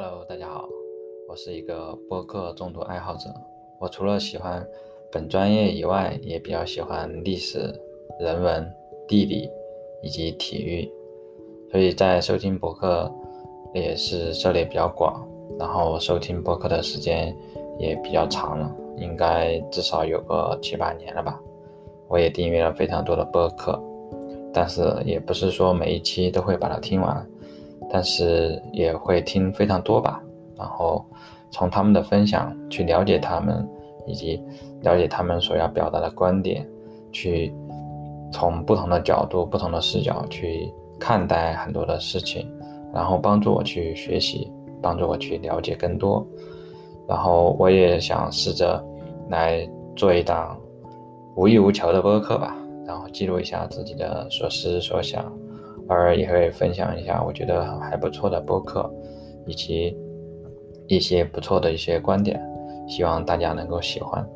[0.00, 0.68] Hello，大家好，
[1.28, 3.34] 我是一个播客重度爱好者。
[3.80, 4.64] 我除了喜欢
[5.10, 7.58] 本专业以外，也比较喜欢历史、
[8.20, 8.72] 人文、
[9.08, 9.50] 地理
[10.00, 10.88] 以及体育，
[11.72, 13.12] 所以在收听博客
[13.74, 15.26] 也是涉猎比较广，
[15.58, 17.36] 然后收听博客的时间
[17.76, 21.40] 也比较长了，应该至少有个七八年了吧。
[22.06, 23.76] 我也订阅了非常多的播客，
[24.54, 27.28] 但是也不是说每一期都会把它听完，
[27.90, 30.22] 但是也会听非常多吧。
[30.56, 31.04] 然后
[31.50, 33.66] 从他们的分享去了解他们，
[34.06, 34.42] 以及
[34.82, 36.66] 了解他们所要表达的观点，
[37.12, 37.54] 去
[38.32, 42.50] 从不同的角度、不同的视角去看待很多的事情，
[42.92, 46.26] 然后帮助我去学习，帮助我去了解更多。
[47.06, 48.84] 然后我也想试着
[49.30, 50.58] 来做一档
[51.36, 55.32] 无欲无求的播客吧，然后记录一下自己的所思所想，
[55.88, 58.90] 偶尔也会分享一下我觉得还不错的播客，
[59.46, 59.96] 以及。
[60.90, 62.40] 一些不错的一些观点，
[62.88, 64.26] 希望大家能够喜欢。